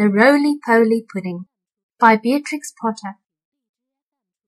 [0.00, 1.44] The Roly-Poly Pudding
[1.98, 3.18] by Beatrix Potter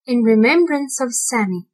[0.07, 1.67] In remembrance of Sammy,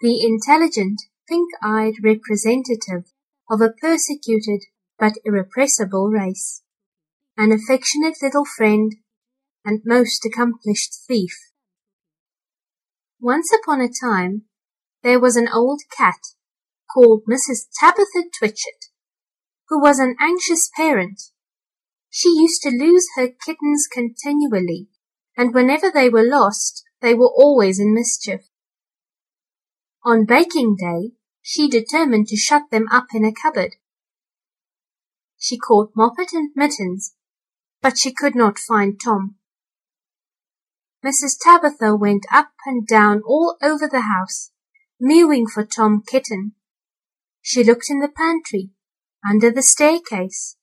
[0.00, 3.10] the intelligent, pink-eyed representative
[3.50, 6.62] of a persecuted but irrepressible race,
[7.36, 8.94] an affectionate little friend
[9.64, 11.34] and most accomplished thief.
[13.20, 14.42] Once upon a time
[15.02, 16.20] there was an old cat
[16.94, 17.66] called Mrs.
[17.76, 18.92] Tabitha Twitchit,
[19.68, 21.20] who was an anxious parent
[22.16, 24.86] she used to lose her kittens continually,
[25.36, 28.42] and whenever they were lost, they were always in mischief.
[30.04, 31.10] On baking day,
[31.42, 33.74] she determined to shut them up in a cupboard.
[35.38, 37.16] She caught Moppet and Mittens,
[37.82, 39.34] but she could not find Tom.
[41.04, 41.36] Mrs.
[41.42, 44.52] Tabitha went up and down all over the house,
[45.00, 46.52] mewing for Tom Kitten.
[47.42, 48.70] She looked in the pantry,
[49.28, 50.56] under the staircase,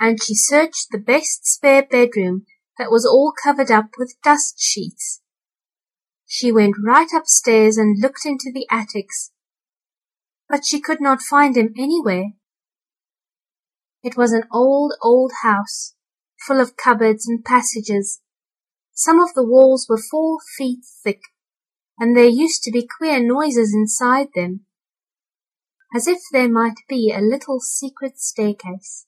[0.00, 2.46] and she searched the best spare bedroom
[2.78, 5.22] that was all covered up with dust sheets.
[6.26, 9.30] She went right upstairs and looked into the attics,
[10.48, 12.32] but she could not find him anywhere.
[14.02, 15.94] It was an old, old house,
[16.46, 18.20] full of cupboards and passages.
[18.92, 21.22] Some of the walls were four feet thick,
[21.98, 24.66] and there used to be queer noises inside them,
[25.94, 29.06] as if there might be a little secret staircase.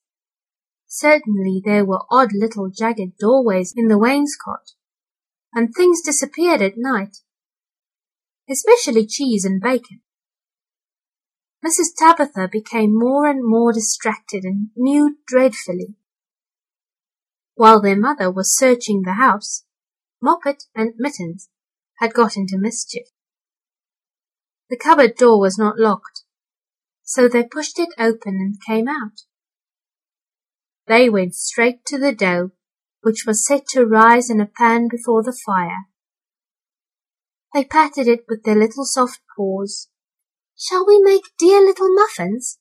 [0.87, 4.73] Certainly there were odd little jagged doorways in the wainscot,
[5.53, 7.19] and things disappeared at night,
[8.48, 10.01] especially cheese and bacon.
[11.65, 11.95] Mrs.
[11.97, 15.97] Tabitha became more and more distracted and mewed dreadfully.
[17.55, 19.65] While their mother was searching the house,
[20.23, 21.48] Moppet and Mittens
[21.98, 23.09] had got into mischief.
[24.69, 26.23] The cupboard door was not locked,
[27.03, 29.23] so they pushed it open and came out.
[30.87, 32.51] They went straight to the dough,
[33.03, 35.87] which was set to rise in a pan before the fire.
[37.53, 39.88] They patted it with their little soft paws.
[40.56, 42.59] Shall we make dear little muffins?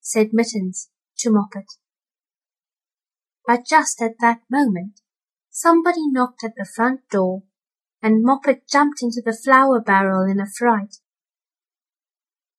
[0.00, 1.66] said Mittens to Moppet.
[3.46, 5.00] But just at that moment,
[5.50, 7.42] somebody knocked at the front door,
[8.02, 10.96] and Moppet jumped into the flour barrel in a fright.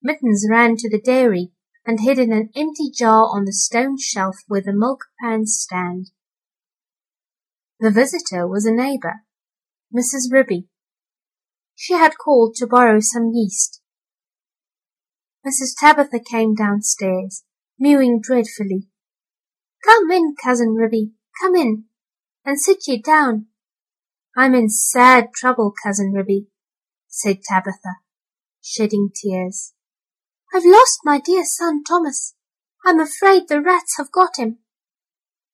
[0.02, 1.54] Mittens ran to the dairy
[1.86, 6.12] and hid in an empty jar on the stone shelf where the milk pans stand.
[7.80, 9.24] The visitor was a neighbor,
[9.94, 10.31] Mrs.
[10.31, 10.68] Ribby.
[11.75, 13.81] She had called to borrow some yeast.
[15.46, 15.74] Mrs.
[15.80, 17.44] Tabitha came downstairs,
[17.80, 18.88] mewing dreadfully.
[19.84, 21.86] Come in, cousin Ribby, come in,
[22.46, 23.48] and sit ye down.
[24.38, 26.48] I'm in sad trouble, cousin Ribby,
[27.08, 27.96] said Tabitha,
[28.62, 29.74] shedding tears.
[30.53, 32.35] I've lost my dear son Thomas.
[32.85, 34.59] I'm afraid the rats have got him.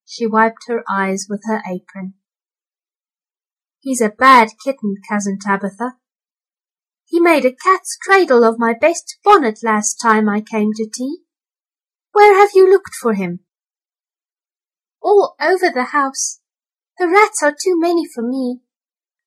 [0.05, 2.15] She wiped her eyes with her apron.
[3.79, 5.97] He's a bad kitten, cousin Tabitha.
[7.05, 11.19] He made a cat's cradle of my best bonnet last time I came to tea.
[12.11, 13.41] Where have you looked for him?
[15.01, 16.39] All over the house.
[16.97, 18.61] The rats are too many for me.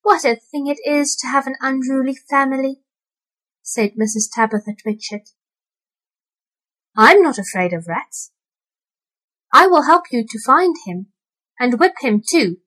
[0.01, 2.81] What a thing it is to have an unruly family,
[3.61, 4.29] said Mrs.
[4.35, 5.29] Tabitha Twitchit.
[6.95, 8.31] I'm not afraid of rats.
[9.53, 11.07] I will help you to find him,
[11.59, 12.57] and whip him too.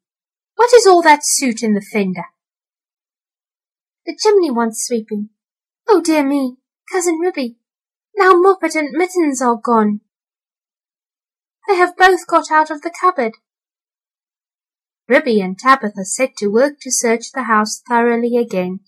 [0.57, 2.27] What is all that soot in the fender?
[4.07, 5.31] The chimney wants sweeping.
[5.89, 6.57] Oh dear me,
[6.93, 7.57] cousin Ribby,
[8.17, 10.01] now Moppet and Mittens are gone.
[11.69, 13.33] They have both got out of the cupboard.
[15.09, 18.81] Ribby and Tabitha set to work to search the house thoroughly again.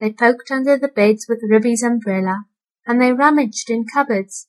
[0.00, 2.44] They poked under the beds with Ribby's umbrella
[2.86, 4.48] and they rummaged in cupboards.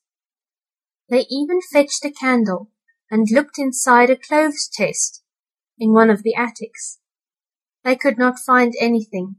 [1.09, 2.72] They even fetched a candle
[3.09, 5.23] and looked inside a clothes chest
[5.78, 7.00] in one of the attics.
[7.84, 9.35] They could not find anything,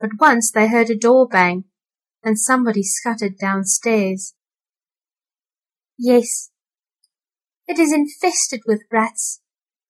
[0.00, 1.64] but once they heard a door bang
[2.22, 4.34] and somebody scuttered downstairs.
[5.98, 6.50] Yes,
[7.66, 9.40] it is infested with rats,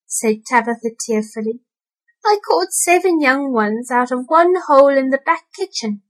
[0.07, 1.61] said Tabitha tearfully.
[2.25, 6.03] I caught seven young ones out of one hole in the back kitchen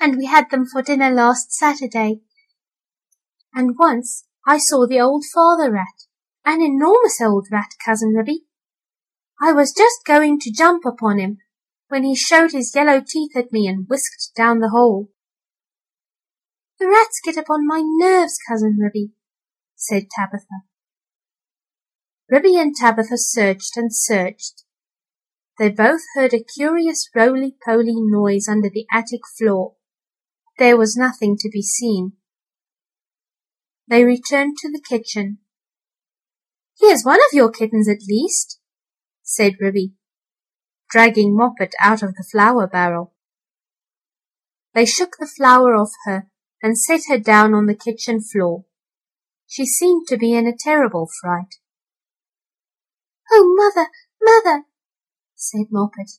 [0.00, 2.22] and we had them for dinner last Saturday.
[3.54, 6.06] And once I saw the old father rat,
[6.44, 8.44] an enormous old rat, cousin Ribby.
[9.40, 11.38] I was just going to jump upon him
[11.88, 15.10] when he showed his yellow teeth at me and whisked down the hole.
[16.78, 19.12] The rats get upon my nerves, cousin Ribby,
[19.76, 20.64] said Tabitha.
[22.30, 24.64] Ribby and Tabitha searched and searched.
[25.58, 29.74] They both heard a curious roly-poly noise under the attic floor.
[30.60, 32.12] There was nothing to be seen.
[33.88, 35.38] They returned to the kitchen.
[36.78, 38.60] Here's one of your kittens at least,
[39.22, 39.94] said Ribby,
[40.90, 43.14] dragging Moppet out of the flour barrel.
[44.74, 46.28] They shook the flour off her
[46.62, 48.66] and set her down on the kitchen floor.
[49.46, 51.54] She seemed to be in a terrible fright.
[53.32, 53.88] Oh, mother,
[54.20, 54.64] mother,
[55.34, 56.18] said Moppet.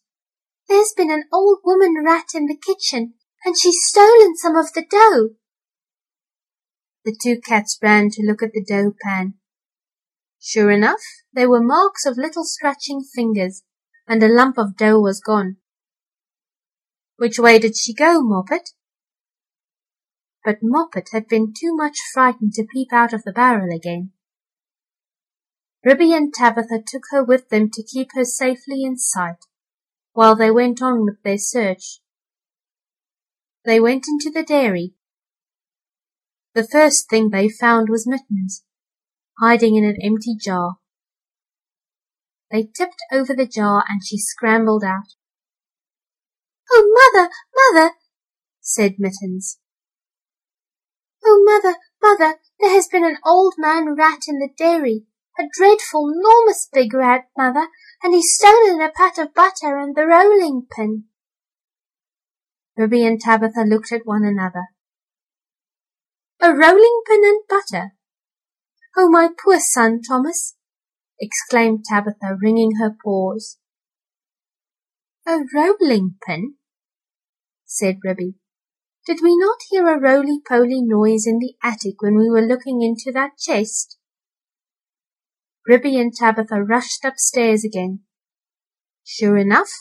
[0.67, 4.85] There's been an old woman rat in the kitchen, and she's stolen some of the
[4.89, 5.35] dough.
[7.03, 9.35] The two cats ran to look at the dough pan.
[10.39, 11.01] Sure enough,
[11.33, 13.63] there were marks of little scratching fingers,
[14.07, 15.57] and a lump of dough was gone.
[17.17, 18.71] Which way did she go, Moppet?
[20.43, 24.11] But Moppet had been too much frightened to peep out of the barrel again.
[25.83, 29.45] Ribby and Tabitha took her with them to keep her safely in sight,
[30.13, 32.00] while they went on with their search.
[33.63, 34.93] They went into the dairy.
[36.53, 38.63] The first thing they found was Mittens,
[39.39, 40.77] hiding in an empty jar.
[42.51, 45.15] They tipped over the jar and she scrambled out.
[46.71, 47.91] Oh, mother, mother,
[48.59, 49.59] said Mittens.
[51.23, 55.05] Oh, mother, mother, there has been an old man rat in the dairy,
[55.37, 57.67] a dreadful, enormous big rat, mother,
[58.03, 61.05] and he's stolen a pat of butter and the rolling pin.
[62.77, 64.67] Ribby and Tabitha looked at one another.
[66.41, 67.91] A rolling pin and butter?
[68.97, 70.55] Oh, my poor son Thomas!
[71.19, 73.57] exclaimed Tabitha, wringing her paws.
[75.27, 76.55] A rolling pin?
[77.65, 78.35] said Ribby.
[79.05, 83.11] Did we not hear a roly-poly noise in the attic when we were looking into
[83.13, 83.97] that chest?
[85.67, 88.01] Ribby and Tabitha rushed upstairs again.
[89.03, 89.71] Sure enough,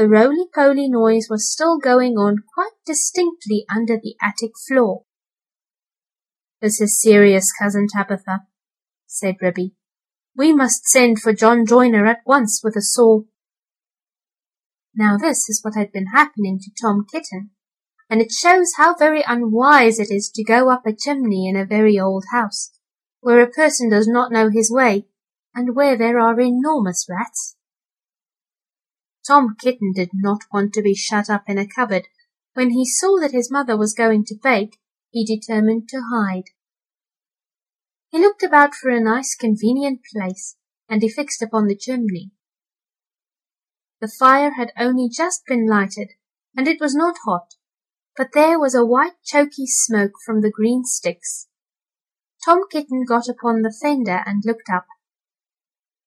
[0.00, 5.02] the roly-poly noise was still going on quite distinctly under the attic floor.
[6.62, 8.46] This is serious, Cousin Tabitha,
[9.06, 9.74] said Ribby.
[10.34, 13.24] We must send for John Joiner at once with a saw.
[14.94, 17.50] Now this is what had been happening to Tom Kitten
[18.08, 21.66] and it shows how very unwise it is to go up a chimney in a
[21.66, 22.70] very old house,
[23.20, 25.04] where a person does not know his way,
[25.54, 27.56] and where there are enormous rats.
[29.26, 32.08] Tom Kitten did not want to be shut up in a cupboard.
[32.54, 34.78] When he saw that his mother was going to bake,
[35.10, 36.50] he determined to hide.
[38.10, 40.56] He looked about for a nice convenient place,
[40.88, 42.32] and he fixed upon the chimney.
[44.00, 46.12] The fire had only just been lighted,
[46.56, 47.54] and it was not hot,
[48.16, 51.48] but there was a white choky smoke from the green sticks.
[52.44, 54.86] Tom Kitten got upon the fender and looked up.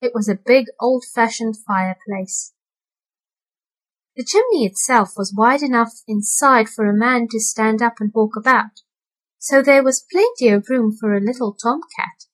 [0.01, 2.53] It was a big old-fashioned fireplace.
[4.15, 8.35] The chimney itself was wide enough inside for a man to stand up and walk
[8.37, 8.81] about,
[9.39, 12.27] so there was plenty of room for a little tomcat.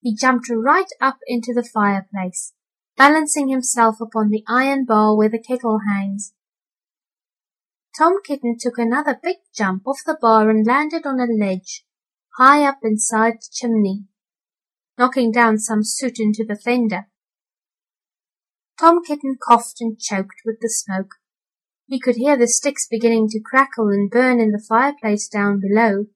[0.00, 2.52] He jumped right up into the fireplace,
[2.96, 6.34] balancing himself upon the iron bar where the kettle hangs,
[7.96, 11.84] Tom Kitten took another big jump off the bar and landed on a ledge
[12.36, 14.06] high up inside the chimney,
[14.98, 17.06] knocking down some soot into the fender.
[18.78, 21.14] Tom Kitten coughed and choked with the smoke.
[21.86, 26.06] He could hear the sticks beginning to crackle and burn in the fireplace down below.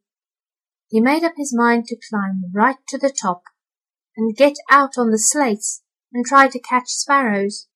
[0.88, 3.42] He made up his mind to climb right to the top
[4.16, 7.68] and get out on the slates and try to catch sparrows.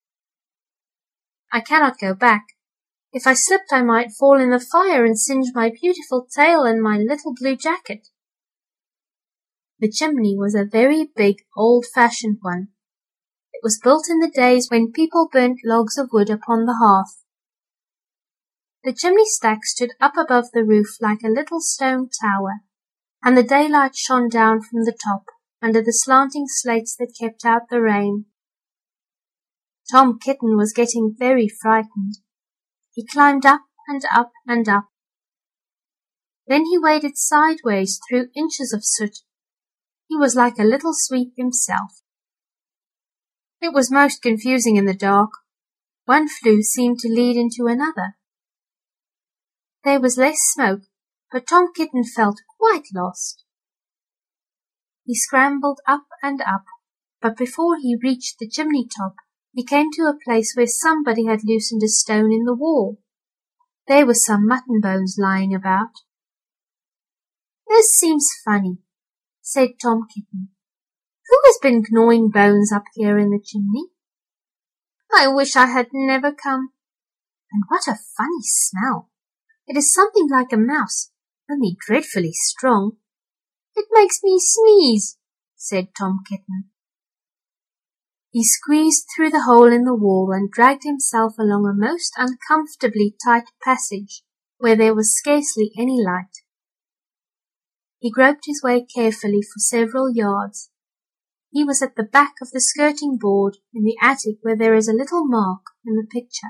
[1.52, 2.44] I cannot go back,
[3.12, 6.82] if I slipped I might fall in the fire and singe my beautiful tail and
[6.82, 8.08] my little blue jacket.
[9.78, 12.68] The chimney was a very big, old-fashioned one.
[13.62, 17.22] Was built in the days when people burnt logs of wood upon the hearth.
[18.82, 22.62] The chimney stack stood up above the roof like a little stone tower,
[23.24, 25.26] and the daylight shone down from the top
[25.62, 28.24] under the slanting slates that kept out the rain.
[29.92, 32.18] Tom Kitten was getting very frightened.
[32.92, 34.88] He climbed up and up and up.
[36.48, 39.18] Then he waded sideways through inches of soot.
[40.08, 42.01] He was like a little sweep himself.
[43.62, 45.30] It was most confusing in the dark.
[46.04, 48.16] One flue seemed to lead into another.
[49.84, 50.82] There was less smoke,
[51.30, 53.44] but Tom Kitten felt quite lost.
[55.04, 56.64] He scrambled up and up,
[57.20, 59.14] but before he reached the chimney top,
[59.54, 62.98] he came to a place where somebody had loosened a stone in the wall.
[63.86, 65.90] There were some mutton bones lying about.
[67.68, 68.78] This seems funny,
[69.40, 70.51] said Tom Kitten.
[71.32, 73.86] Who has been gnawing bones up here in the chimney?
[75.16, 76.72] I wish I had never come.
[77.50, 79.08] And what a funny smell!
[79.66, 81.10] It is something like a mouse,
[81.50, 82.98] only dreadfully strong.
[83.74, 85.16] It makes me sneeze,
[85.56, 86.64] said Tom Kitten.
[88.30, 93.16] He squeezed through the hole in the wall and dragged himself along a most uncomfortably
[93.24, 94.22] tight passage
[94.58, 96.42] where there was scarcely any light.
[98.00, 100.68] He groped his way carefully for several yards.
[101.52, 104.88] He was at the back of the skirting board in the attic where there is
[104.88, 106.48] a little mark in the picture.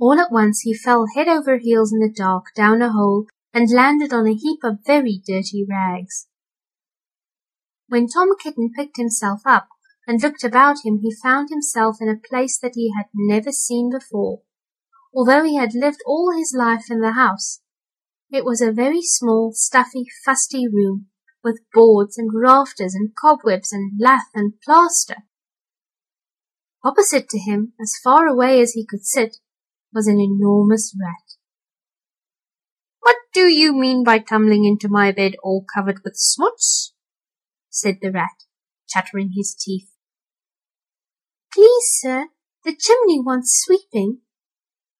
[0.00, 3.70] All at once he fell head over heels in the dark down a hole and
[3.70, 6.28] landed on a heap of very dirty rags.
[7.88, 9.68] When Tom Kitten picked himself up
[10.06, 13.90] and looked about him, he found himself in a place that he had never seen
[13.90, 14.40] before,
[15.14, 17.60] although he had lived all his life in the house.
[18.30, 21.08] It was a very small, stuffy, fusty room,
[21.48, 25.16] with boards and rafters and cobwebs and lath and plaster.
[26.84, 29.38] Opposite to him, as far away as he could sit,
[29.90, 31.36] was an enormous rat.
[33.00, 36.92] What do you mean by tumbling into my bed all covered with smuts?
[37.70, 38.44] said the rat,
[38.86, 39.88] chattering his teeth.
[41.54, 42.26] Please, sir,
[42.62, 44.18] the chimney wants sweeping,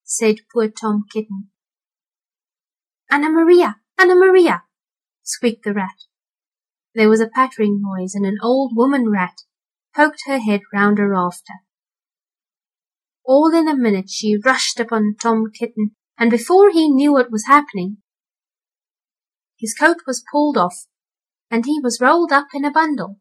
[0.03, 1.51] said poor Tom Kitten.
[3.11, 4.63] Anna Maria, Anna Maria,
[5.23, 6.08] squeaked the rat.
[6.99, 9.43] There was a pattering noise, and an old woman rat
[9.95, 11.55] poked her head round a rafter.
[13.25, 17.47] All in a minute she rushed upon Tom Kitten, and before he knew what was
[17.47, 17.99] happening,
[19.57, 20.87] his coat was pulled off,
[21.49, 23.21] and he was rolled up in a bundle,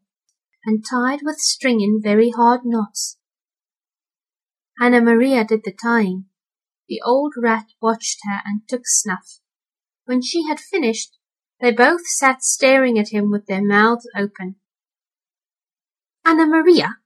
[0.64, 3.16] and tied with string in very hard knots.
[4.80, 6.24] Anna Maria did the tying.
[6.88, 9.38] The old rat watched her and took snuff.
[10.04, 11.17] When she had finished,
[11.60, 14.56] they both sat staring at him with their mouths open.
[16.24, 16.96] Anna Maria,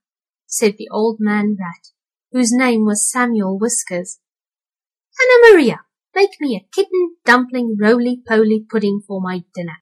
[0.47, 1.89] said the old man rat,
[2.33, 4.19] whose name was Samuel Whiskers.
[5.21, 5.81] Anna Maria,
[6.15, 9.79] make me a kitten dumpling roly-poly pudding for my dinner.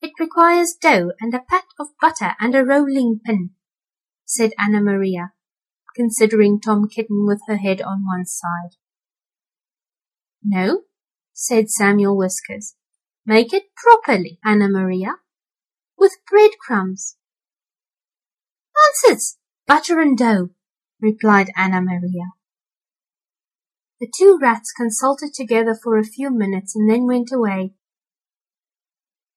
[0.00, 3.50] It requires dough and a pat of butter and a rolling pin,
[4.24, 5.32] said Anna Maria,
[5.94, 8.76] considering Tom Kitten with her head on one side.
[10.42, 10.82] No,
[11.32, 12.74] said Samuel Whiskers.
[13.26, 15.16] Make it properly, Anna Maria.
[15.96, 17.16] With breadcrumbs.
[18.76, 19.38] Nonsense!
[19.66, 20.50] Butter and dough,
[21.00, 22.32] replied Anna Maria.
[23.98, 27.72] The two rats consulted together for a few minutes and then went away.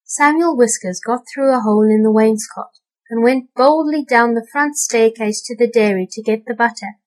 [0.04, 4.76] Samuel Whiskers got through a hole in the wainscot and went boldly down the front
[4.76, 6.98] staircase to the dairy to get the butter.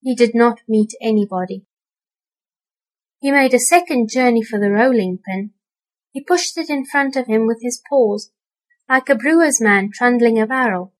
[0.00, 1.66] He did not meet anybody.
[3.20, 5.50] He made a second journey for the rolling pin.
[6.14, 8.30] He pushed it in front of him with his paws,
[8.88, 10.94] like a brewer's man trundling a barrel.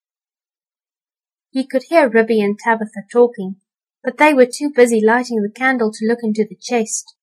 [1.50, 3.61] He could hear Ribby and Tabitha talking,
[4.02, 7.14] but they were too busy lighting the candle to look into the chest.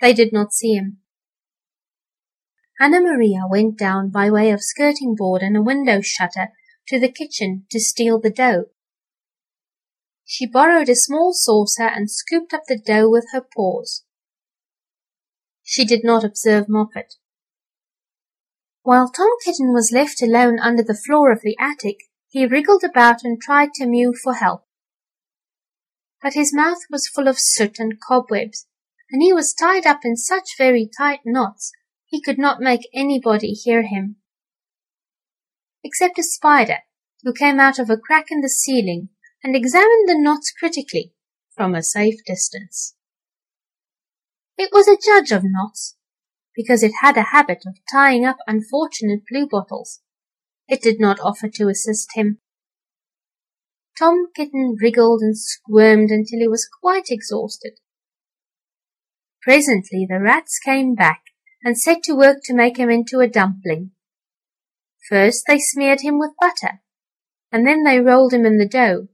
[0.00, 0.98] They did not see him.
[2.80, 6.48] Anna Maria went down by way of skirting board and a window shutter
[6.88, 8.64] to the kitchen to steal the dough.
[10.24, 14.02] She borrowed a small saucer and scooped up the dough with her paws.
[15.72, 17.14] She did not observe Moppet.
[18.82, 21.96] While Tom Kitten was left alone under the floor of the attic,
[22.28, 24.66] he wriggled about and tried to mew for help.
[26.22, 28.66] But his mouth was full of soot and cobwebs,
[29.10, 31.72] and he was tied up in such very tight knots
[32.04, 34.16] he could not make anybody hear him.
[35.82, 36.80] Except a spider,
[37.22, 39.08] who came out of a crack in the ceiling
[39.42, 41.14] and examined the knots critically
[41.56, 42.94] from a safe distance.
[44.58, 45.96] It was a judge of knots,
[46.54, 50.00] because it had a habit of tying up unfortunate bluebottles.
[50.68, 52.38] It did not offer to assist him.
[53.98, 57.78] Tom Kitten wriggled and squirmed until he was quite exhausted.
[59.42, 61.22] Presently the rats came back
[61.64, 63.90] and set to work to make him into a dumpling.
[65.08, 66.80] First they smeared him with butter,
[67.50, 69.08] and then they rolled him in the dough.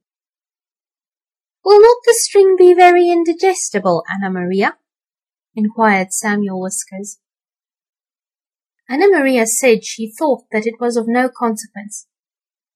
[1.65, 4.77] Will not the string be very indigestible, Anna Maria?
[5.59, 7.19] Inquired Samuel Whiskers.
[8.89, 12.07] Anna Maria said she thought that it was of no consequence,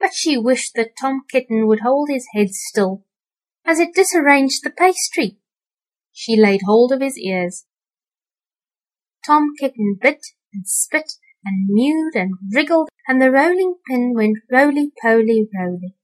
[0.00, 3.04] but she wished that Tom Kitten would hold his head still,
[3.64, 5.38] as it disarranged the pastry.
[6.12, 7.64] She laid hold of his ears.
[9.24, 11.12] Tom Kitten bit and spit
[11.44, 15.94] and mewed and wriggled, and the rolling pin went roly-poly roly,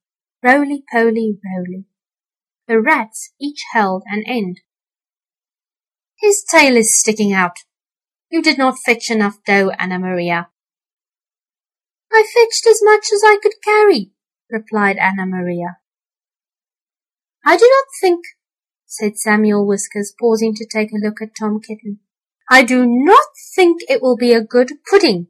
[0.43, 1.85] roly-poly roly.
[2.69, 4.61] The rats each held an end.
[6.21, 7.59] His tail is sticking out.
[8.31, 10.49] You did not fetch enough dough, Anna Maria.
[12.13, 14.11] I fetched as much as I could carry,
[14.51, 15.79] replied Anna Maria.
[17.45, 18.25] I do not think,
[18.85, 22.01] said Samuel Whiskers, pausing to take a look at Tom Kitten.
[22.51, 25.29] I do not think it will be a good pudding,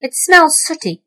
[0.00, 1.04] It smells sooty.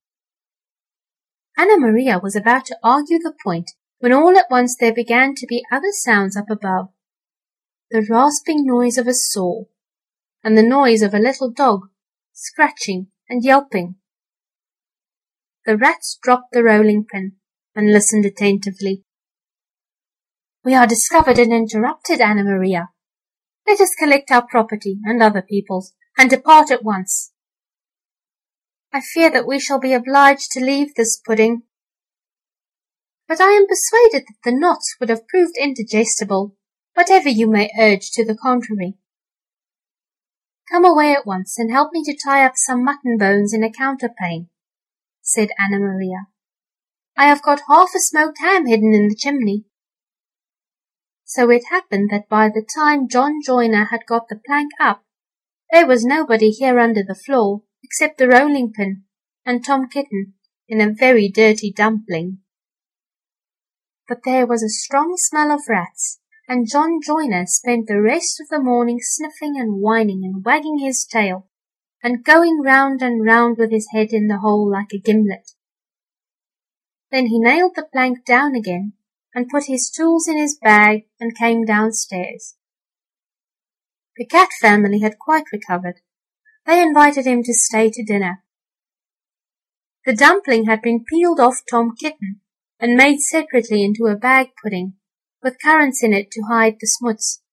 [1.58, 5.46] Anna Maria was about to argue the point when all at once there began to
[5.46, 6.90] be other sounds up above.
[7.92, 9.66] The rasping noise of a saw,
[10.44, 11.82] and the noise of a little dog,
[12.34, 13.96] scratching and yelping.
[15.66, 17.34] The rats dropped the rolling pin
[17.76, 19.04] and listened attentively.
[20.64, 22.90] We are discovered and interrupted, Anna Maria.
[23.68, 27.34] Let us collect our property and other people's and depart at once.
[28.92, 31.64] I fear that we shall be obliged to leave this pudding.
[33.28, 36.56] But I am persuaded that the knots would have proved indigestible,
[36.96, 38.96] whatever you may urge to the contrary.
[40.72, 43.70] Come away at once and help me to tie up some mutton bones in a
[43.70, 44.48] counterpane,
[45.22, 46.28] said Anna Maria.
[47.16, 49.66] I have got half a smoked ham hidden in the chimney.
[51.24, 55.04] So it happened that by the time John Joiner had got the plank up,
[55.72, 59.04] there was nobody here under the floor except the rolling pin
[59.46, 60.34] and Tom Kitten
[60.68, 62.40] in a very dirty dumpling.
[64.08, 68.50] But there was a strong smell of rats, and John Joiner spent the rest of
[68.50, 71.48] the morning sniffing and whining and wagging his tail,
[72.04, 75.52] and going round and round with his head in the hole like a gimlet.
[77.12, 78.94] Then he nailed the plank down again,
[79.34, 82.56] and put his tools in his bag and came downstairs.
[84.18, 86.00] The cat family had quite recovered.
[86.66, 88.44] They invited him to stay to dinner.
[90.06, 92.40] The dumpling had been peeled off Tom Kitten
[92.80, 94.94] and made separately into a bag pudding,
[95.46, 97.44] with currants in it to hide the smuts.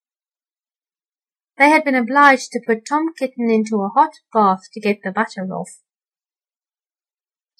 [1.59, 5.13] They had been obliged to put Tom Kitten into a hot bath to get the
[5.13, 5.69] butter off.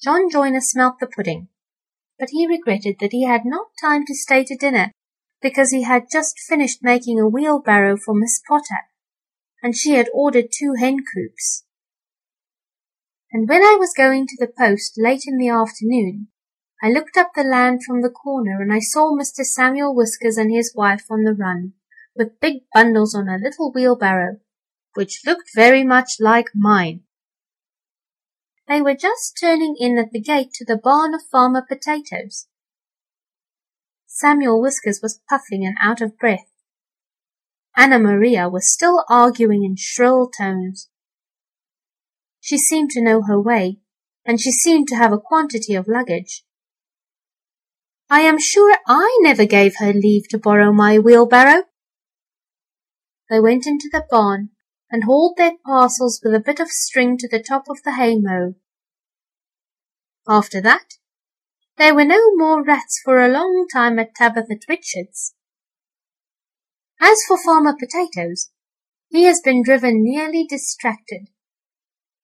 [0.03, 1.49] John Joiner smelt the pudding,
[2.17, 4.91] but he regretted that he had not time to stay to dinner
[5.39, 8.87] because he had just finished making a wheelbarrow for Miss Potter
[9.61, 11.63] and she had ordered two hen coops.
[13.31, 16.29] And when I was going to the post late in the afternoon,
[16.83, 19.45] I looked up the land from the corner and I saw Mr.
[19.45, 21.71] Samuel Whiskers and his wife on the run,
[22.13, 24.41] with big bundles on a little wheelbarrow,
[24.93, 27.03] which looked very much like mine.
[28.67, 32.47] They were just turning in at the gate to the barn of Farmer Potatoes.
[34.05, 36.51] Samuel Whiskers was puffing and out of breath.
[37.77, 40.89] Anna Maria was still arguing in shrill tones.
[42.41, 43.79] She seemed to know her way,
[44.25, 46.43] and she seemed to have a quantity of luggage.
[48.09, 51.63] I am sure I never gave her leave to borrow my wheelbarrow.
[53.29, 54.49] They went into the barn
[54.91, 58.55] and hauled their parcels with a bit of string to the top of the haymow.
[60.27, 60.97] After that,
[61.77, 65.33] there were no more rats for a long time at Tabitha Twitchit's.
[67.01, 68.51] As for Farmer Potatoes,
[69.09, 71.29] he has been driven nearly distracted.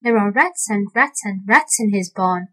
[0.02, 2.50] There are rats and rats and rats in his barn.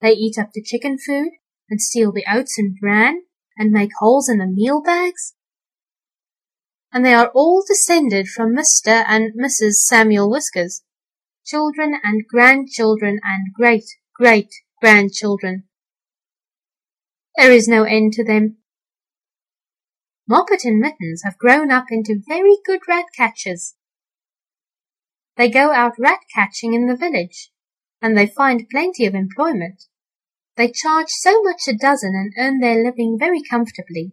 [0.00, 1.30] They eat up the chicken food
[1.72, 3.22] and steal the oats and bran
[3.56, 5.32] and make holes in the meal bags.
[6.92, 9.04] And they are all descended from Mr.
[9.08, 9.86] and Mrs.
[9.86, 10.82] Samuel Whiskers,
[11.46, 14.50] children and grandchildren and great great
[14.82, 15.64] grandchildren.
[17.38, 18.58] There is no end to them.
[20.28, 23.76] Moppet and Mittens have grown up into very good rat catchers.
[25.38, 27.50] They go out rat catching in the village,
[28.02, 29.84] and they find plenty of employment.
[30.56, 34.12] They charge so much a dozen and earn their living very comfortably.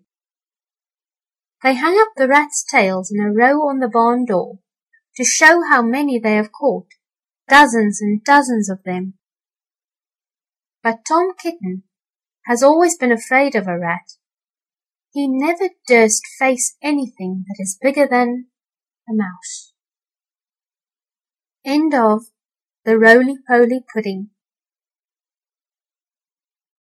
[1.63, 4.59] They hang up the rats' tails in a row on the barn door
[5.17, 6.87] to show how many they have caught,
[7.49, 9.15] dozens and dozens of them.
[10.81, 11.83] But Tom Kitten
[12.45, 14.15] has always been afraid of a rat
[15.11, 18.47] he never durst face anything that is bigger than
[19.09, 19.73] a mouse.
[21.65, 22.27] End of
[22.85, 24.29] The Roly Poly Pudding